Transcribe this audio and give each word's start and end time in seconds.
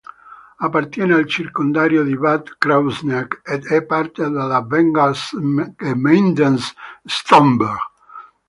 Appartiene 0.59 1.13
al 1.13 1.27
circondario 1.27 2.03
di 2.03 2.17
Bad 2.17 2.55
Kreuznach 2.57 3.41
ed 3.45 3.67
è 3.67 3.83
parte 3.83 4.23
della 4.27 4.63
Verbandsgemeinde 4.65 6.55
Stromberg. 7.03 7.77